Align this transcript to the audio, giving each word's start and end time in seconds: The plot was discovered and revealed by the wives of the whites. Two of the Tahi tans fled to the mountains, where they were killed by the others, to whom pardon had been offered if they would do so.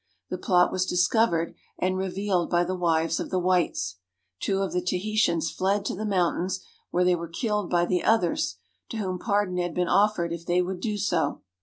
The 0.31 0.37
plot 0.39 0.71
was 0.71 0.87
discovered 0.87 1.53
and 1.77 1.95
revealed 1.95 2.49
by 2.49 2.63
the 2.63 2.73
wives 2.73 3.19
of 3.19 3.29
the 3.29 3.37
whites. 3.37 3.97
Two 4.39 4.63
of 4.63 4.71
the 4.71 4.81
Tahi 4.81 5.15
tans 5.15 5.51
fled 5.51 5.85
to 5.85 5.95
the 5.95 6.07
mountains, 6.07 6.65
where 6.89 7.05
they 7.05 7.13
were 7.15 7.27
killed 7.27 7.69
by 7.69 7.85
the 7.85 8.03
others, 8.03 8.55
to 8.89 8.97
whom 8.97 9.19
pardon 9.19 9.57
had 9.57 9.75
been 9.75 9.87
offered 9.87 10.33
if 10.33 10.43
they 10.43 10.59
would 10.59 10.79
do 10.79 10.97
so. 10.97 11.43